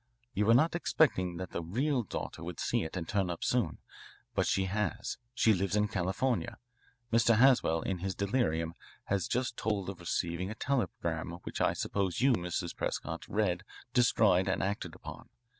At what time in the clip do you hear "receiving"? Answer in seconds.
9.99-10.49